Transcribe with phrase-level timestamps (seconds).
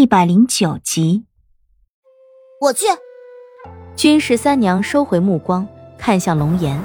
[0.00, 1.26] 一百零九集，
[2.58, 2.86] 我去。
[3.94, 6.80] 军十三娘收回目光，看向龙岩，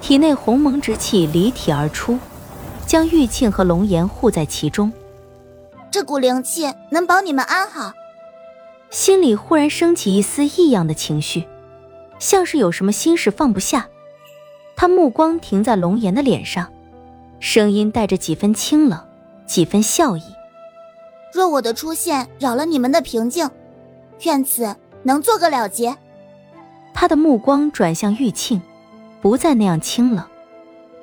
[0.00, 2.18] 体内鸿蒙之气离体而出，
[2.86, 4.90] 将玉庆和龙岩护在其中。
[5.90, 7.92] 这股灵气能保你们安好。
[8.88, 11.44] 心里忽然升起一丝异样的情绪，
[12.18, 13.86] 像是有什么心事放不下。
[14.74, 16.72] 他目光停在龙岩的脸上，
[17.40, 19.06] 声音带着几分清冷，
[19.46, 20.22] 几分笑意。
[21.32, 23.50] 若我的出现扰了你们的平静，
[24.24, 25.96] 愿此能做个了结。
[26.94, 28.60] 他的目光转向玉庆，
[29.20, 30.24] 不再那样清冷，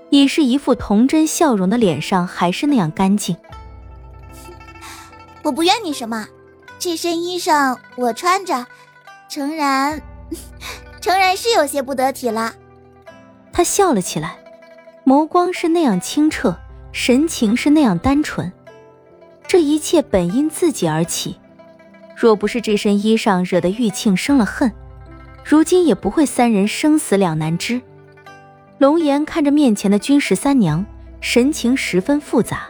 [0.09, 3.37] 已是一副童真笑容的脸上还是那样干净。
[5.43, 6.27] 我不怨你什么，
[6.79, 8.65] 这身衣裳我穿着，
[9.29, 10.01] 诚然，
[10.99, 12.53] 诚然是有些不得体了。
[13.53, 14.37] 他笑了起来，
[15.05, 16.57] 眸光是那样清澈，
[16.91, 18.51] 神情是那样单纯。
[19.47, 21.37] 这一切本因自己而起，
[22.15, 24.71] 若不是这身衣裳惹得玉庆生了恨，
[25.43, 27.81] 如今也不会三人生死两难之。
[28.79, 30.85] 龙颜看着面前的君十三娘，
[31.21, 32.67] 神情十分复杂。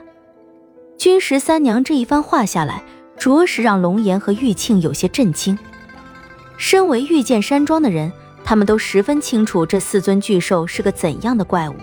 [0.97, 2.83] 君十三娘这一番话下来，
[3.17, 5.57] 着实让龙颜和玉庆有些震惊。
[6.57, 8.11] 身为御剑山庄的人，
[8.43, 11.75] 他们都十分清楚这四尊巨兽是个怎样的怪物，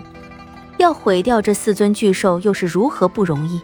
[0.77, 3.59] 要毁掉这四尊巨兽又是如何不容易。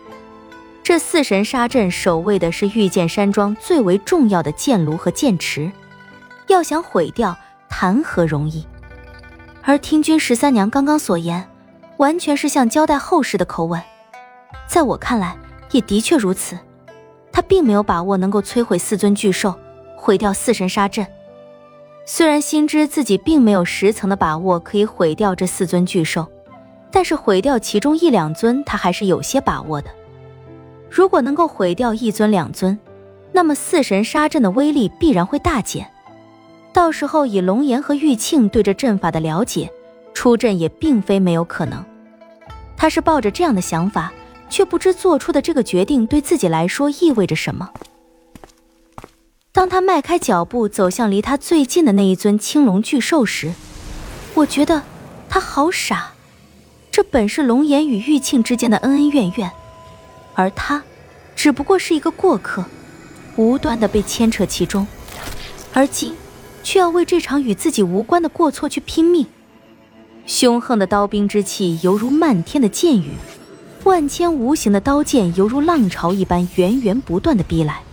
[0.90, 5.72] 这四神杀阵守卫的是御剑山庄最为重要的剑炉和剑池，
[6.48, 7.38] 要想毁掉，
[7.70, 8.66] 谈何容易？
[9.62, 11.48] 而听君十三娘刚刚所言，
[11.98, 13.80] 完全是像交代后事的口吻。
[14.68, 15.38] 在我看来，
[15.70, 16.58] 也的确如此。
[17.32, 19.54] 他并没有把握能够摧毁四尊巨兽，
[19.96, 21.06] 毁掉四神杀阵。
[22.04, 26.26] 虽然心知自己并没有十层的把握可以毁掉这四尊巨兽，
[26.90, 29.92] 但是毁掉其中一两尊，他还是有些把握的。
[30.90, 32.78] 如果能够毁掉一尊两尊，
[33.32, 35.90] 那么四神杀阵的威力必然会大减。
[36.74, 39.72] 到时候以龙岩和玉庆对这阵法的了解，
[40.14, 41.84] 出阵也并非没有可能。
[42.76, 44.12] 他是抱着这样的想法，
[44.50, 47.70] 却不知做出的这个决定对自己来说意味着什么。
[49.52, 53.52] 当他迈开脚步走向离他最近的那一尊青龙巨兽时，
[54.36, 54.84] 我觉得
[55.28, 56.14] 他好傻。
[56.92, 59.52] 这本是龙岩与玉庆之间的恩恩怨怨。
[60.36, 60.82] 而他，
[61.40, 62.66] 只不过是一个过客，
[63.38, 64.86] 无端的被牵扯其中，
[65.72, 66.14] 而今，
[66.64, 69.26] 却要为这场与自己无关的过错去拼命。
[70.26, 73.12] 凶横的刀兵之气犹如漫天的箭雨，
[73.86, 77.84] 万千无形的刀剑犹如浪潮一般源源不断的逼来。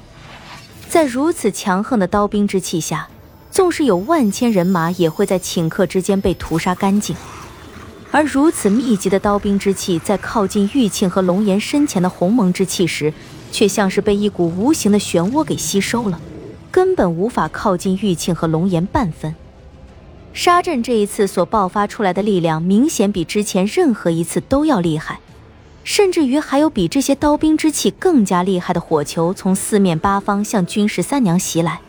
[0.88, 3.06] 在如此强横的刀兵之气下，
[3.52, 7.14] 纵使有万千人马，也会在顷刻之间被屠杀干净。
[8.12, 13.12] 而如此密集的刀兵之气，在靠近玉庆和龙岩身前的鸿蒙之气时，
[13.53, 16.19] 却像是被一股无形的漩涡给吸收了，
[16.71, 19.34] 根本无法靠近玉庆和龙岩半分。
[20.33, 25.21] 沙阵这一次所爆发出来的力量，明显比之前任何一次都要厉害，
[25.83, 31.81] 甚至于还有比这些刀兵之气更加厉害的火球从四面八方向军十三娘袭来。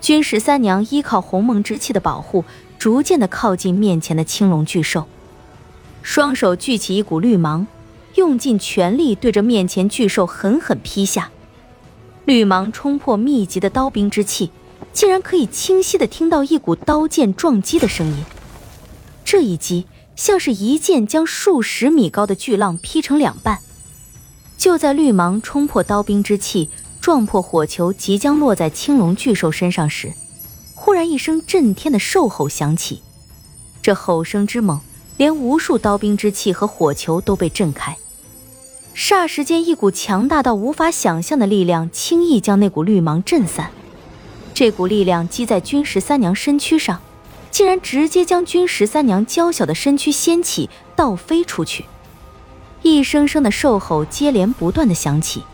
[0.00, 2.44] 军十三娘依靠鸿蒙之气的保护，
[2.78, 5.06] 逐渐的靠近面前的青龙巨兽。
[6.02, 7.66] 双手聚起一股绿芒，
[8.16, 11.30] 用尽全力对着面前巨兽狠狠劈下。
[12.24, 14.50] 绿芒冲破密集的刀兵之气，
[14.92, 18.24] 竟然可以清晰的听到一股刀剑撞击的声音。
[19.24, 19.86] 这一击
[20.16, 23.60] 像是一剑将数十米高的巨浪劈成两半。
[24.58, 26.68] 就在绿芒冲破刀兵之气，
[27.00, 30.12] 撞破火球，即将落在青龙巨兽身上时，
[30.74, 33.02] 忽然一声震天的兽吼响起。
[33.80, 34.80] 这吼声之猛。
[35.22, 37.96] 连无数刀兵之气和火球都被震开，
[38.92, 43.70] 霎时间，一股强大到无法想象的力量轻易将那股绿芒震散。
[44.52, 47.00] 这股力量击在君十三娘身躯上，
[47.52, 51.84] 竟然直接将君十三娘娇小的身躯掀起，倒飞出去。
[52.82, 55.44] 一声声的兽吼接连不断的响起，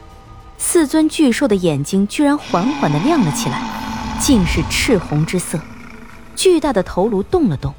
[0.56, 3.62] 四尊巨兽的眼睛居然缓缓的亮了起来，
[4.18, 5.60] 尽是赤红之色。
[6.34, 7.74] 巨大的头颅动了动。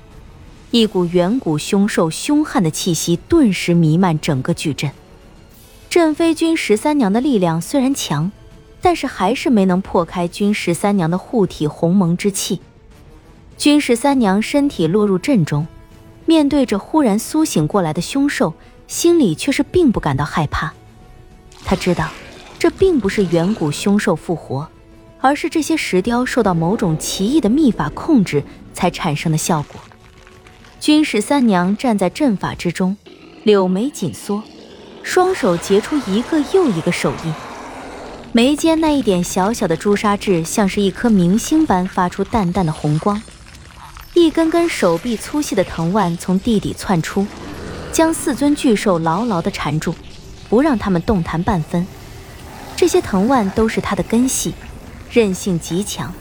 [0.71, 4.92] 一股远古凶兽凶悍的气息顿时弥漫整个巨阵。
[5.89, 8.31] 镇飞君十三娘的力量虽然强，
[8.80, 12.62] 但是还是没能破开君十三娘的护体鸿蒙之气。
[13.57, 15.66] 君十三娘身体落入阵中，
[16.27, 18.54] 面对着忽然苏醒过来的凶兽，
[18.88, 20.71] 心里却是并不感到害怕。
[21.66, 22.10] 他知道，
[22.60, 24.69] 这并不是远古凶兽复活，
[25.19, 29.81] 而是这些石雕受到某种奇异的秘法控制才产生的效果。
[30.80, 32.96] 军十三娘站在阵法之中，
[33.44, 34.42] 柳眉紧缩，
[35.04, 37.34] 双手结出一个又一个手印。
[38.31, 43.22] 眉间那一点小小的朱砂痣，像是一颗明星般发出淡淡的红光。
[44.14, 47.28] 一根根手臂粗细的藤蔓从地底窜出，
[47.92, 49.94] 将四尊巨兽牢牢地缠住，
[50.48, 51.86] 不让他们动弹半分。
[52.78, 54.54] 这些藤蔓都是它的根系，
[55.12, 56.14] 韧性极强。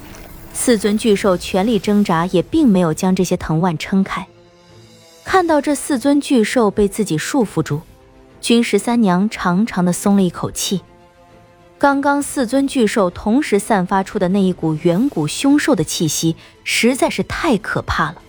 [0.52, 4.26] 四尊巨兽全力挣扎，也并没有将这些藤蔓撑开。
[5.30, 7.82] 看到这四尊巨兽被自己束缚住，
[8.40, 10.80] 君十三娘长长的松了一口气。
[11.76, 16.34] 刚刚四尊巨兽同时散发出的那一股远古凶兽的气息，
[16.64, 18.22] 实在是太可怕了。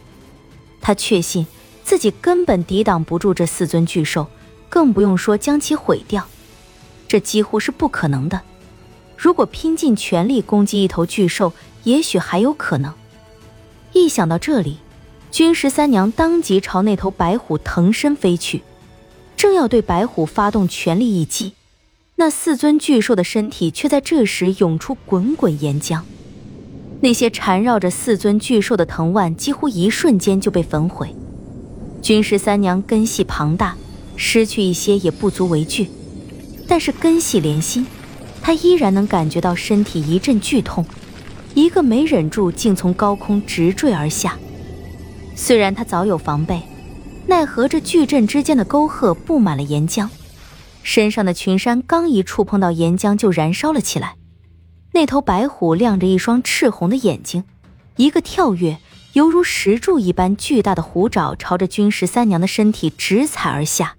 [0.81, 1.47] 他确信
[1.85, 4.27] 自己根本抵挡不住这四尊巨兽，
[4.67, 6.27] 更不用说将其毁掉。
[7.07, 8.41] 这几乎是不可能的。
[9.15, 11.53] 如果拼尽全力攻击一头巨兽，
[11.85, 12.93] 也许还有可能。
[13.93, 14.79] 一想到这里，
[15.31, 18.61] 君十三娘当即朝那头白虎腾身飞去，
[19.37, 21.53] 正要对白虎发动全力一击。
[22.15, 26.01] 那四尊巨兽的身体却在这时涌出滚滚岩浆，
[27.01, 31.15] 那些缠绕着四尊巨兽的藤蔓几乎一瞬间就被焚毁。
[32.01, 33.77] 君十三娘根系庞大，
[34.15, 35.89] 失去一些也不足为惧，
[36.67, 37.85] 但是根系连心，
[38.41, 40.83] 她依然能感觉到身体一阵剧痛，
[41.53, 44.37] 一个没忍住竟从高空直坠而下。
[45.41, 46.61] 虽然他早有防备，
[47.25, 50.09] 奈何这巨阵之间的沟壑布满了岩浆。
[50.83, 54.17] 身上的群山刚一触碰到岩浆，就燃烧了起来。
[54.91, 57.45] 那头白虎亮着一双赤红的眼睛，
[57.95, 58.79] 一个跳跃，
[59.13, 63.95] 犹如石柱一般巨大的虎爪朝着君十三娘的身体直踩而下。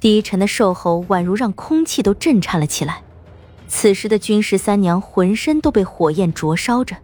[0.00, 3.02] 低沉的兽吼宛如让空气都震颤了起来。
[3.68, 6.96] 此时的君十三娘浑身都被火焰灼烧着，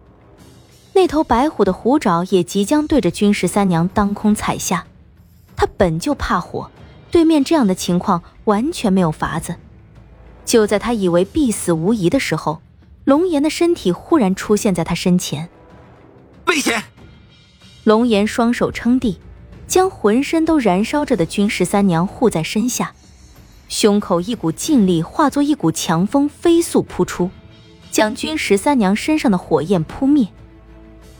[0.95, 4.85] 那头白虎的虎爪也即将对着君十三娘当空踩下。
[5.57, 6.71] 他本就怕火。
[7.11, 9.55] 对面这样的情况完全没有法子。
[10.45, 12.61] 就在他以为必死无疑的时候，
[13.03, 15.49] 龙岩的身体忽然出现在他身前。
[16.47, 16.83] 危险！
[17.83, 19.19] 龙岩双手撑地，
[19.67, 22.93] 将浑身都燃烧着的君十三娘护在身下，
[23.67, 27.29] 胸口一股劲力化作一股强风飞速扑出，
[27.91, 30.27] 将君十三娘身上的火焰扑灭。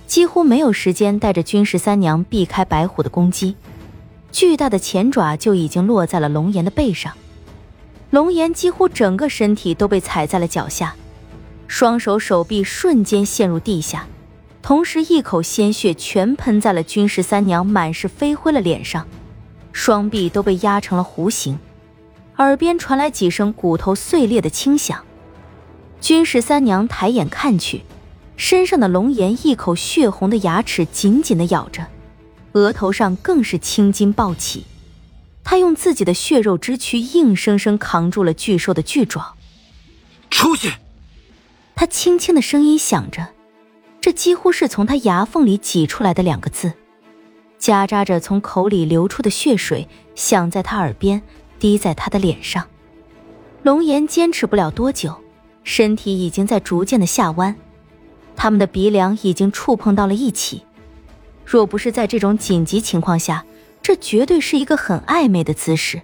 [0.08, 3.56] 几乎没有时间带着君十三娘避开白虎的攻击。
[4.32, 7.14] 巨大的前爪就已经落在了龙岩的背上，
[8.10, 10.96] 龙岩几乎整个身体都被踩在了脚下，
[11.68, 14.06] 双手手臂瞬间陷入地下，
[14.62, 19.08] 同时一口鲜血全喷在了君十三娘满是飞灰的脸上，
[19.72, 21.58] 双臂都被压成了弧形，
[22.38, 25.02] 耳边传来几声骨头碎裂的轻响。
[26.02, 27.84] 君十三娘抬眼看去，
[28.38, 31.88] 身上的龙岩一口血红的牙齿紧紧的咬着。
[32.54, 34.66] 额头上更是青筋暴起，
[35.44, 39.36] 他用自己的血肉之躯硬生生扛住了巨兽的巨爪。
[40.30, 40.74] 出去！
[41.76, 43.28] 他轻轻的声音响着，
[44.00, 46.72] 这几乎是从他牙缝里挤出来的两个字，
[47.60, 51.22] 夹杂着从口里流出的血水，响在他耳边，
[51.60, 52.66] 滴在他的脸上。
[53.64, 55.14] 龙岩坚持不了多久，
[55.66, 57.54] 身体已经在逐渐的下弯，
[58.36, 60.64] 他们的鼻梁已经触碰到了一起。
[61.46, 63.46] 若不是在这种紧急情况下，
[63.82, 66.02] 这绝对是一个很暧昧的姿势。